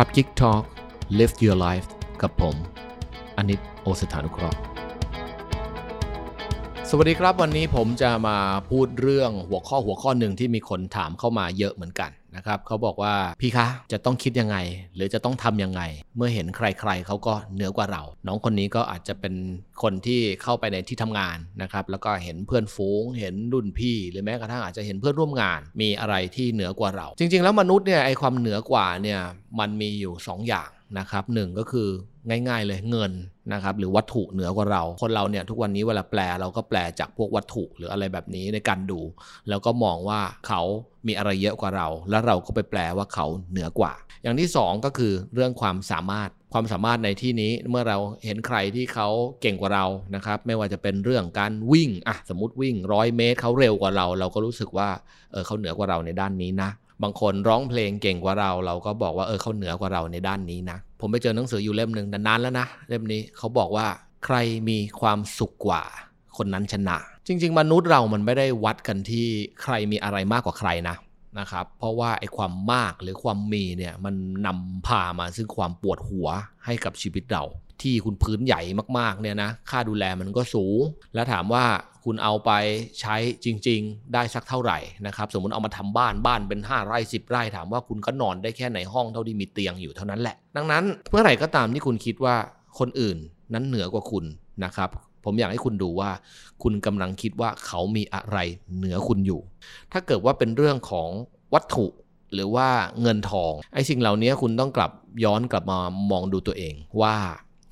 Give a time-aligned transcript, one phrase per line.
[0.00, 0.62] ครับ Geek Talk
[1.18, 1.88] Live Your Life
[2.22, 2.56] กับผม
[3.36, 4.58] อนิตโอสถานุเคราะห์
[6.88, 8.38] สวัสดีครับวันนี้ผมจะมา
[8.70, 14.56] พูดเรื่องหัวข้อหัวข้อหนึ่งที่มีคนถามเข้ามาเยอะเหมือนกัน นะครับเขาบอกว่าพี่คะจะต้องคิดยังไง
[14.94, 15.82] หรือจะต้องทำยังไง
[16.16, 19.34] เมื่อเห็นใครๆเขาก็เหนือกว่าเรา น้องคนนี้ก็อาจจะเป็น
[19.82, 29.20] คนที่เข้าไปในที่ทำงานนะครับแล้วก็เห็นเพื่อนฝูง เห็นรุ่นพี่ หรือแม้กระทั่งอาจจะเห็นเพื่อนร่วมงาน มีอะไรที่เหนือกว่าเรา จริง ๆ แล้วมนุษย์เนี่ยไอความเหนือกว่าเนี่ย
[29.58, 31.88] มันมีอยู่ 2 อย่าง นะครับหนึ่งก็คือ
[32.48, 33.12] ง่าย ๆ เลยเงิน
[33.52, 39.00] นะครับหรือวัตถุเหนือกว่าเรา คนเราเนี่ยทุกวันนี้เวลาแปลเราก็แปลจากพวกวัตถุหรืออะไรแบบนี้ในการดู
[39.48, 40.62] แล้วก็มองว่าเขา
[41.06, 43.92] มีอะไรเยอะกว่าเรา แล้วเราก็ไปแปลว่าเขาเหนือกว่า
[44.22, 49.08] อย่างที่ 2 ก็คือเรื่องความสามารถความสามารถในที่นี้เมื่อเราเห็นใครที่เขา
[49.40, 54.88] เก่งกว่าเรานะครับ ไม่ว่าจะเป็นเรื่องการวิ่งอะสมมติวิ่งร้อยเมตรเขาเร็วกว่าเรา เราก็รู้สึกว่า
[55.32, 56.70] เออเขาเหนือกว่าเราในด้านนี้นะ
[57.02, 63.86] บางคนร้องเพลงเก่งกว่าเรา เราก็บอกว่าเออเขาเหนือกว่าเราในด้านนี้นะ ผมไปเจอหนังสืออยู่เล่มหนึ่งนานแล้วนะเล่มนี้เขาบอกว่า
[64.24, 64.36] ใคร
[64.68, 65.82] มีความสุขกว่า
[66.36, 69.26] คนนั้นชนะ จริง ๆ มนุษย์เรามันไม่ได้วัดกันที่
[69.62, 70.96] ใครมีอะไรมากกว่าใครนะ
[71.38, 74.14] นะครับ เพราะว่าไอ้ความมากหรือความมีเนี่ยมัน
[74.46, 76.28] นำพามาซึ่งความปวดหัว
[76.64, 77.44] ให้กับชีวิตเรา
[77.82, 78.60] ที่คุณพื้นใหญ่
[78.98, 80.80] มากๆเนี่ยนะค่าดูแลมันก็สูง
[81.14, 81.64] แล้วถามว่า
[82.04, 82.50] คุณเอาไป
[83.00, 92.36] ใช้จริง ๆ ได้สักเท่าไหร่นะครับสมมติเอามาทำบ้านบ้านเป็น 5 ไร่ 10 ไร่ถามว่าคุณก็นอนได้แค่ในห้องเท่าที่มีเตียงอยู่เท่านั้นแหละ ดังนั้นเมื่อไหร่ก็ตามที่คุณคิดว่า
[92.78, 93.18] คนอื่น
[93.54, 94.24] นั้นเหนือกว่าคุณ
[94.64, 94.90] นะครับ
[95.24, 96.10] ผมอยากให้คุณดูว่า
[96.62, 98.38] คุณกำลังคิดว่าเขามีอะไร
[98.76, 99.40] เหนือคุณอยู่
[99.92, 101.08] ถ้าเกิดว่าเป็นเรื่องของ
[101.54, 101.86] วัตถุ
[102.34, 102.68] หรือว่า
[103.02, 104.90] เงินทองไอ้สิ่งเหล่านี้คุณต้องกลับ
[105.24, 105.78] ย้อนกลับมา
[106.10, 107.16] มองดูตัวเองว่า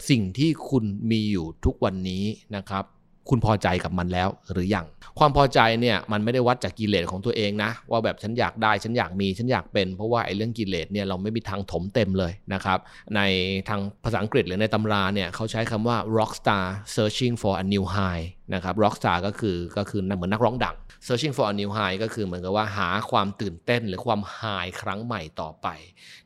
[0.08, 2.25] สิ่งที่คุณมีอยู่ทุกวันนี้
[2.56, 2.84] นะครับ
[3.30, 4.86] คุณพอใจกับมันแล้วหรือยัง
[5.19, 12.78] ความพอใจเนี่ยมันไม่ได้วัดจากกิเลสของตัวเองนะ ว่าแบบฉันอยากได้ฉันอยากมีฉันอยากเป็นเพราะว่าไอ้เรื่องกิเลสเนี่ยเราไม่มีทางถมเต็มเลยนะครับ
[13.16, 13.20] ใน
[13.69, 20.76] ทางภาษาอังกฤษหรือในตำราเนี่ยเขาใช้คำว่า rock star searching for a new high นะครับ rock star ก็คือก็คือเหมือนนักร้องดัง
[21.06, 25.69] searching for a new high ก็คือเหมือนกับว่าหาความตื่นเต้นหรือความ high ครั้งใหม่ต่อไป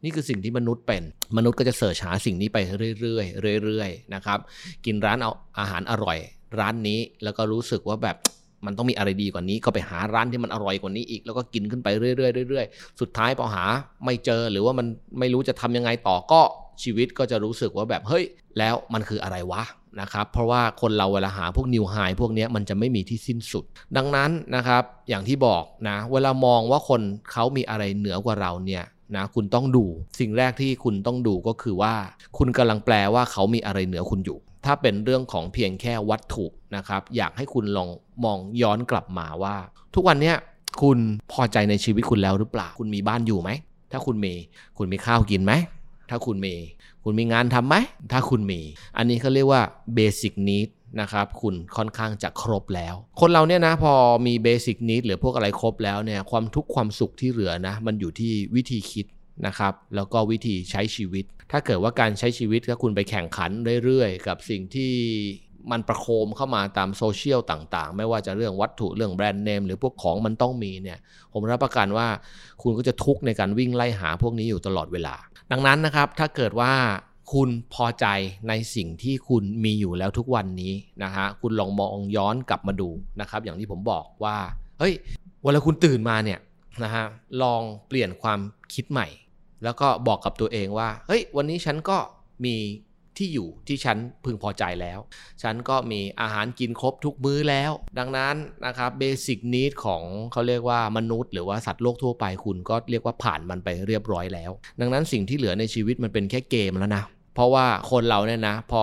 [0.05, 1.03] นี่คือสิ่งที่มนุษย์เป็น
[1.37, 2.59] มนุษย์ก็จะเสิร์ชหาสิ่งนี้ไป
[3.01, 3.23] เรื่อ
[3.55, 4.39] ยๆเรื่อยๆนะครับ
[4.87, 6.19] กินร้านเอาอาหารอร่อย
[6.59, 8.17] ร้านนี้แล้วก็รู้สึกว่าแบบ
[8.67, 13.65] มันต้องมีอะไรดีกว่านี้ ก็ไปหาร้านที่มันอร่อยกว่านี้อีก แล้วก็กินขึ้นไปเรื่อยๆเรื่อยๆ สุดท้ายพอหา
[14.05, 14.87] ไม่เจอหรือว่ามัน
[15.19, 16.41] ไม่รู้จะทำยังไงต่อก็
[16.83, 18.25] ชีวิตก็จะรู้สึกว่าแบบเฮ้ย
[18.59, 19.63] แล้วมันคืออะไรวะ
[20.01, 23.65] นะครับ เพราะว่าคนเราเวลาหาพวกนิวไฮพวกนี้มันจะไม่มีที่สิ้นสุด
[23.97, 27.01] ดังนั้นนะครับอย่างที่บอกนะเวลามองว่าคน
[27.33, 28.85] เขามีอะไรเหนือกว่าเราเนี่ย
[29.17, 29.85] นะคุณต้องดู
[30.21, 31.95] สิ่งแรกที่คุณต้องดูก็คือว่า
[32.39, 37.89] คุณกำลังแปลว่าเขามีอะไรเหนือคุณอยู่ ถ้าเป็นเรื่องของเพียงแค่วัตถุนะครับ อยากให้คุณลอง
[38.25, 39.57] มองย้อนกลับมาว่า
[39.95, 40.33] ทุกวันนี้
[40.83, 40.99] คุณ
[41.33, 43.51] พอใจในชีวิตคุณแล้วหรือเปล่า คุณมีบ้านอยู่ไหม
[43.93, 44.35] ถ้าคุณมี
[44.79, 45.53] คุณมีข้าวกินไหม
[46.11, 46.55] ถ้าคุณมี
[47.05, 47.77] คุณมีงานทำไหม
[48.13, 48.61] ถ้าคุณมี
[48.97, 49.63] อันนี้เขาเรียกว่า
[49.97, 50.69] basic need
[51.01, 53.93] นะครับ คุณค่อนข้างจะครบแล้ว คนเราเนี่ยนะพอ
[54.27, 59.07] มีเบสิกนิดหรือพวกอะไรครบแล้วเนี่ย ความทุกข์ความสุขที่เหลือนะ มันอยู่ที่วิธีคิด
[59.47, 63.51] นะครับแล้วก็วิธีใช้ชีวิต ถ้าเกิดว่าการใช้ชีวิตถ้าคุณไปแข่งขัน
[63.85, 64.93] เรื่อยๆ กับสิ่งที่
[65.71, 70.99] มันประโคมเข้ามาตามโซเชียลต่างๆ ไม่ว่าจะเรื่องวัตถุเรื่องแบรนด์เนมหรือพวกของมันต้องมีเนี่ย
[71.33, 72.09] ผมรับประกันว่า
[72.63, 75.15] คุณก็จะทุกข์ในการวิ่งไล่หาพวกนี้อยู่ตลอดเวลา
[75.53, 76.73] ดังนั้นนะครับ ถ้าเกิดว่า
[77.33, 78.07] คุณพอใจ
[78.49, 82.89] ในสิ่งที่คุณมีอยู่แล้วทุกวันนี้นะฮะคุณลองมองย้อนกลับมาดู
[83.21, 84.37] นะครับ อย่างที่ผมบอกว่า
[84.79, 84.95] เฮ้ย
[85.43, 86.39] เวลาคุณตื่นมาเนี่ย
[86.83, 87.05] นะฮะ
[87.43, 88.41] ลองเปลี่ยนความ
[88.75, 89.07] คิดใหม่
[89.65, 91.99] แล้วก็บอกกับตัวเองว่า เฮ้ย วันนี้ฉันก็
[92.45, 92.57] มี
[93.19, 94.99] ที่อยู่ที่ฉันพึงพอใจแล้ว
[95.43, 98.35] ฉันก็มีอาหารกินครบทุกมื้อแล้ว ดังนั้น
[98.67, 104.51] นะครับเบสิกนิดของเขาเรียกว่ามนุษย์ หรือว่าสัตว์โลกทั่วไปคุณก็เรียกว่าผ่านมันไปเรียบร้อยแล้ว
[104.81, 107.05] ดังนั้นสิ่งที่เหลือในชีวิตมันเป็นแค่เกมแล้วนะ
[107.35, 108.83] เพราะว่าคนเราเนี่ยนะ พอ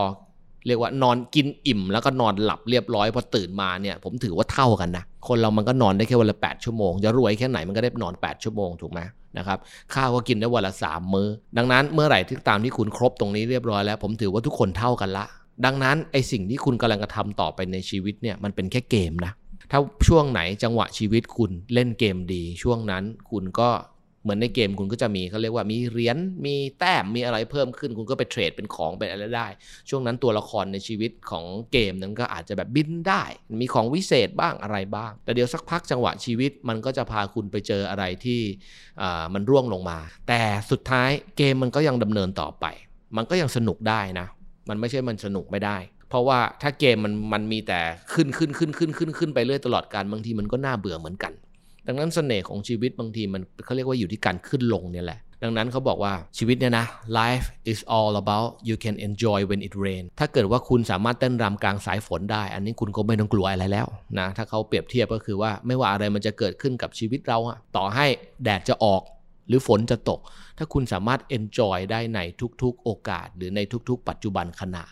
[0.67, 8.99] เรียกว่านอนกินอิ่ม แล้วก็นอนหลับเรียบร้อยพอตื่นมาเนี่ย ผมถือว่าเท่ากันนะ คนเรามันก็นอนได้แค่วันละ 8 ชั่วโมง จะรวยแค่ไหนมันก็ได้นอน 8 ชั่วโมงถูกไหม
[9.37, 9.57] นะครับ
[9.93, 11.27] ข้าวก็กินได้วันละ 3 มื้อ
[11.57, 15.25] ดังนั้นเมื่อไหร่ที่ตามที่คุณครบตรงนี้เรียบร้อยแล้ว ผมถือว่าทุกคนเท่ากันละ
[15.65, 19.33] ดังนั้นไอสิ่งที่คุณกำลังกระทำต่อไปในชีวิตเนี่ยมันเป็นแค่เกมนะ
[19.71, 23.69] ถ้าช่วงไหนจังหวะชีวิตคุณเล่นเกมดี ช่วงนั้นคุณก็
[24.27, 29.47] เหมือนในเกมคุณก็จะมีเขาเรียกว่ามีเหรียญมีแต้มมีอะไรเพิ่มขึ้น คุณก็ไปเทรดเป็นของเป็นอะไรได้
[29.89, 33.23] ช่วงนั้นตัวละครในชีวิตของเกมนั้นก็อาจจะแบบบินได้
[33.61, 38.41] มีของวิเศษบ้างอะไรบ้าง แต่เดี๋ยวสักพักจังหวะชีวิตมันก็จะพาคุณไปเจออะไรที่
[39.33, 40.41] มันร่วงลงมา แต่
[40.71, 42.65] สุดท้ายเกมมันก็ยังดำเนินต่อไป
[43.17, 44.27] มันก็ยังสนุกได้นะ
[44.69, 45.77] มันไม่ใช่มันสนุกไม่ได้
[46.09, 47.79] เพราะว่าถ้าเกมมันมันมีแต่
[48.13, 51.33] ขึ้นขึ้นขึ้นขึ้นขึ้นขึ้นไปเรื่อยตลอดการบางทีมันก็น่าเบื่อเหมือนกัน
[51.87, 56.85] ดังนั้นเสน่ห์ของชีวิตบางทีมันเขาเรียกว่าอยู่ที่การขึ้นลงเนี่ยแหละ ดังนั้นเขาบอกว่าชีวิตเนี่ยนะ
[57.19, 63.87] life is all about you can enjoy when it rain ถ้าเกิดว่าคุณสามารถเต้นรำกลางสายฝนได้ อันนี้คุณก็ไม่ต้องกลัวอะไรแล้ว
[64.19, 68.05] นะถ้าเขาเปรียบเทียบก็คือว่าไม่ว่าอะไรมันจะเกิดขึ้นกับชีวิตเราอะต่อให้
[68.43, 69.01] แดดจะออก
[69.47, 70.19] หรือฝนจะตก
[70.57, 72.19] ถ้าคุณสามารถ enjoy ได้ใน
[72.61, 73.59] ทุกๆ โอกาส หรือใน
[73.89, 74.83] ทุกๆ ปัจจุบันขณะ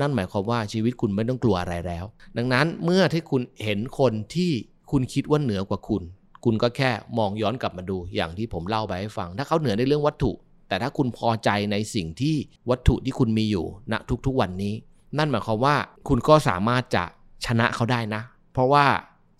[0.00, 2.04] นั่นหมายความว่าชีวิตคุณไม่ต้องกลัวอะไรแล้ว
[2.36, 4.52] ดังนั้นเมื่อที่คุณเห็นคนที่
[4.90, 6.02] คุณคิดว่าเหนือกว่าคุณ
[6.44, 10.32] คุณก็แค่มองย้อนกลับมาดูอย่างที่ผมเล่าไปให้ฟัง ถ้าเขาเหนือในเรื่องวัตถุ
[10.68, 12.36] แต่ถ้าคุณพอใจในสิ่งที่
[12.70, 13.94] วัตถุที่คุณมีอยู่ณ
[14.26, 14.74] ทุกๆวันนี้
[15.18, 15.74] นั่นหมายความว่า
[16.08, 17.04] คุณก็สามารถจะ
[17.46, 18.22] ชนะเขาได้นะ
[18.52, 18.84] เพราะว่า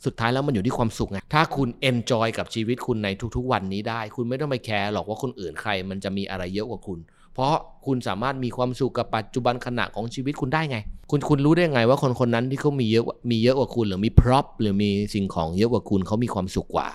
[0.04, 6.98] สุดท้ายแล้วมันอยู่ที่ความสุขไง ถ้าคุณ enjoy กับชีวิตคุณในทุกๆ วันนี้ได้ คุณไม่ต้องไป care หรอกว่าคนอื่นใคร มันจะมีอะไรเยอะกว่าคุณ
[7.34, 7.54] เพราะ
[7.86, 10.78] คุณสามารถมีความสุขกับปัจจุบันขณะของชีวิตคุณได้ไง
[11.10, 16.88] คุณคุณรู้ได้ไงว่าคนคนนั้นที่เขามีเยอะมีเยอะกว่าคุณหรือมี prop หรือมีสิ่งของเยอะกว่าคุณเขามีความสุขกว่า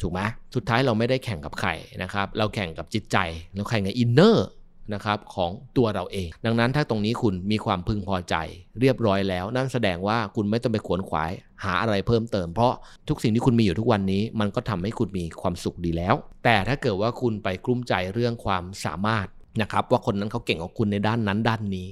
[0.00, 0.20] ถูกไหม
[0.54, 1.70] สุดท้ายเราไม่ได้แข่งกับใคร
[2.02, 3.16] นะครับ เราแข่งกับจิตใจ
[3.54, 4.48] เราแข่งกับ inner
[4.94, 8.34] นะครับของตัวเราเอง ดังนั้นถ้าตรงนี้คุณมีความพึงพอใจ
[8.80, 11.30] เรียบร้อยแล้ว นั่นแสดงว่าคุณไม่ต้องไปขวนขวาย
[11.64, 12.72] หาอะไรเพิ่มเติม เพราะ
[13.08, 16.14] ทุกสิ่งที่คุณมีอยู่ทุกวันนี้ มันก็ทำให้คุณมีความสุขดีแล้ว
[16.44, 19.26] แต่ถ้าเกิดว่าคุณไปกลุ้มใจเรื่องความสามารถ
[19.62, 21.88] นะครับว่าคนนั้นเขาเก่งกว่าคุณในด้านนั้นด้านนี้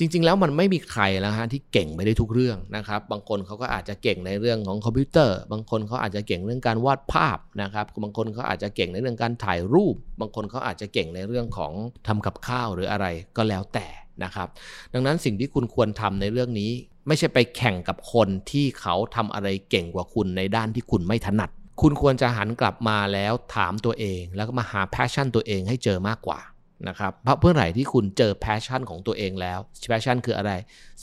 [0.00, 11.72] จริง ๆ แล้วมันไม่มีใครแล้วฮะที่เก่งไปได้ทุกเรื่องนะครับ บางคนเขาก็อาจจะเก่งในเรื่องของคอมพิวเตอร์ บางคนเขาอาจจะเก่งเรื่องการวาดภาพนะครับ บางคนเขาอาจจะเก่งในเรื่องการถ่ายรูป บางคนเขาอาจจะเก่งในเรื่องของ
[12.06, 13.06] ทำกับข้าวหรืออะไร
[13.36, 13.86] ก็แล้วแต่
[14.24, 14.48] นะครับ
[14.92, 16.70] ดังนั้นสิ่งที่คุณควรทำในเรื่องนี้
[17.06, 21.50] ไม่ใช่ไปแข่งกับคนที่เขาทำอะไรเก่งกว่าคุณในด้านที่คุณไม่ถนัด
[21.82, 26.40] คุณควรจะหันกลับมาแล้วถามตัวเอง แล้วก็มาหา passion ตัวเองให้เจอมากกว่า
[26.88, 30.52] นะครับเพราะเมื่อไหร่ที่คุณเจอ passion ของตัวเองแล้ว passion คืออะไร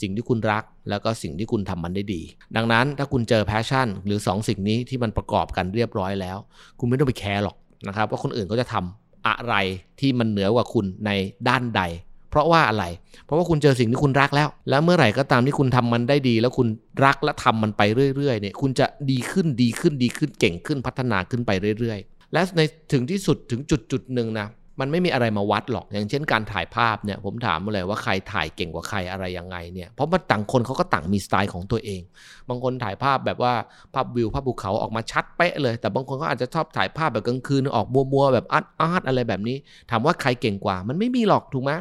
[0.02, 2.22] สิ่งที่คุณรัก แล้วก็สิ่งที่คุณทำมันได้ดี
[2.56, 6.38] ดังนั้นถ้าคุณเจอ passion หรือ2สิ่งนี้ที่มันประกอบกันเรียบร้อยแล้ว
[6.80, 7.56] คุณไม่ต้องไป care หรอก
[7.88, 9.56] นะครับว่าคนอื่นเขาจะทำอะไร
[10.00, 11.12] ที่มันเหนือกว่าคุณใน
[11.48, 11.84] ด้านใด
[12.30, 12.86] เพราะว่าอะไร
[13.26, 16.68] เพราะว่าคุณเจอสิ่งที่คุณรักแล้ว แล้วเมื่อไหร่ก็ตามที่คุณทำมันได้ดี แล้วคุณ
[17.06, 17.82] รักและทำมันไป
[18.16, 22.62] เรื่อยๆเนี่ยคุณจะดีขึ้นดีขึ้นดีขึ้นเก่งขึ้นพัฒนาขึ้นไปเรื่อย ๆ และใน
[22.92, 24.48] ถึงที่สุดถึงจุดจุดหนึ่งนะ
[24.80, 32.02] มันไม่มีอะไรมาวัดหรอก อย่างเช่นการถ่ายภาพเนี่ย ผมถามมาเลยว่าใครถ่ายเก่งกว่าใครอะไรยังไงเนี่ย เพราะมันต่างคนเขาก็ต่างมีสไตล์ของตัวเอง
[32.50, 33.54] บางคนถ่ายภาพแบบว่า
[33.94, 39.58] ภาพวิวภาพภูเขาออกมาชัดเป๊ะเลย แต่บางคนก็อาจจะชอบถ่ายภาพแบบกลางคืนออกมัวๆแบบอาร์ตอาร์ตอะไรแบบนี้
[39.92, 41.72] ถามว่าใครเก่งกว่า มันไม่มีหรอกถูกไหม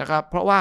[0.00, 0.60] นะครับ เพราะว่า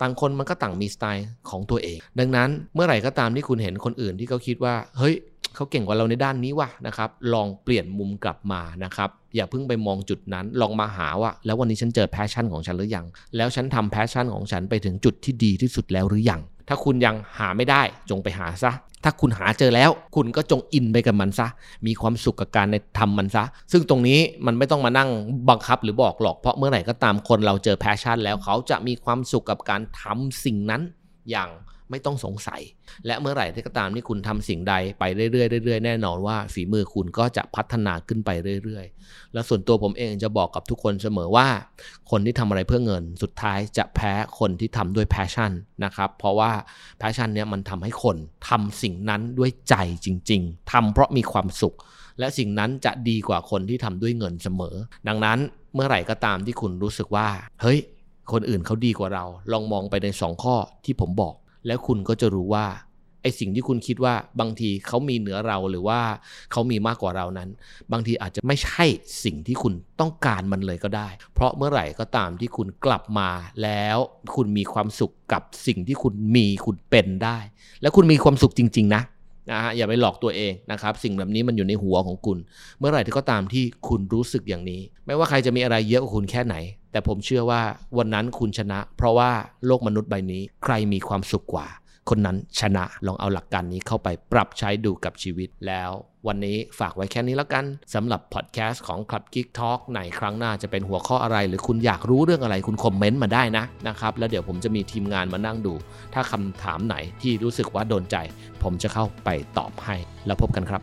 [0.00, 5.14] ต่างคนมันก็ต่างมีสไตล์ของตัวเอง ดังนั้นเมื่อไหร่ก็ตามที่คุณเห็นคนอื่นที่เขาคิดว่า เฮ้ย
[5.54, 13.06] เขาเก่งกว่าเราในด้านนี้ว่ะนะครับ ลองเปลี่ยนมุมกลับมานะครับ อย่าเพิ่งไปมองจุดนั้น ลองมาหาว่า แล้ววันนี้ฉันเจอ passion ของฉันหรือยัง
[13.36, 18.72] แล้วฉันทำ passion ของฉันไปถึงจุดที่ดีที่สุดแล้วหรือยัง ถ้าคุณยังหาไม่ได้จงไปหาซะ
[19.04, 21.46] ถ้าคุณหาเจอแล้ว คุณก็จง in ไปกับมันซะ
[21.86, 25.10] มีความสุขกับการในทำมันซะ ซึ่งตรงนี้มันไม่ต้องมานั่ง
[25.48, 30.82] บังคับหรือบอกหรอก เพราะเมื่อไหร่ก็ตามคนเราเจอ passion แล้วเขาจะมีความสุขกับการทำสิ่งนั้น
[31.30, 31.48] อย่าง
[31.90, 32.60] ไม่ต้องสงสัย
[33.06, 38.30] และเมื่อไหร่ที่ก็ตามที่คุณทำสิ่งใดไปเรื่อยๆเรื่อยๆแน่นอนว่าฝีมือคุณก็จะพัฒนาขึ้นไป
[38.64, 41.48] เรื่อยๆ แล้วส่วนตัวผมเองจะบอกกับทุกคนเสมอว่า
[42.10, 45.52] คนที่ทำอะไรเพื่อเงิน สุดท้ายจะแพ้คนที่ทำด้วย passion
[45.84, 46.52] นะครับ เพราะว่า
[46.98, 48.16] passion เนี้ยมันทำให้คน
[48.48, 51.76] ทำสิ่งนั้นด้วยใจจริง ๆทำเพราะมีความสุข
[52.18, 54.76] และสิ่งนั้นจะดีกว่าคนที่ทำด้วยเงินเสมอ
[55.08, 55.38] ดังนั้น
[55.74, 57.28] เมื่อไหร่ก็ตามที่คุณรู้สึกว่า
[57.62, 57.78] เฮ้ย
[58.32, 61.34] คนอื่นเขาดีกว่าเรา ลองมองไปในสองข้อที่ผมบอก
[61.66, 62.66] แล้วคุณก็จะรู้ว่า
[63.22, 66.00] ไอสิ่งที่คุณคิดว่าบางทีเขามีเหนือเราหรือว่า
[66.52, 67.48] เขามีมากกว่าเรานั้น
[67.92, 68.84] บางทีอาจจะไม่ใช่
[69.24, 73.30] สิ่งที่คุณต้องการมันเลยก็ได้ เพราะเมื่อไหร่ก็ตามที่คุณกลับมา
[73.62, 73.98] แล้ว
[74.34, 77.38] คุณมีความสุขกับสิ่งที่คุณมีคุณเป็นได้
[77.82, 79.02] และคุณมีความสุขจริง ๆ นะ
[79.50, 82.38] นะฮะอย่าไปหลอกตัวเองนะครับ สิ่งแบบนี้มันอยู่ในหัวของคุณ
[82.78, 86.56] เมื่อไหร่ที่ก็ตามที่คุณรู้สึกอย่างนี้ ไม่ว่าใครจะมีอะไรเยอะกว่าคุณแค่ไหน
[86.92, 87.62] แต่ผมเชื่อว่า
[87.98, 89.30] วันนั้นคุณชนะ เพราะว่า
[89.66, 91.66] โลกมนุษย์ใบนี้ ใครมีความสุขกว่า
[92.10, 95.90] คนนั้นชนะลองเอาหลักการนี้เข้าไปปรับใช้ดูกับชีวิตแล้ว
[96.26, 105.74] วันนี้ฝากไว้แค่นี้แล้วกันสำหรับพอดแคสต์ของ Club Geek Talk ในครั้งหน้าจะเป็นหัวข้ออะไร หรือคุณอยากรู้เรื่องอะไรคุณคอมเมนต์มาได้นะนะครับ แล้วเดี๋ยวผมจะมีทีมงานมานั่งดู
[106.14, 108.16] ถ้าคำถามไหนที่รู้สึกว่าโดนใจ
[108.62, 109.96] ผมจะเข้าไปตอบให้
[110.26, 110.82] แล้วพบกันครับ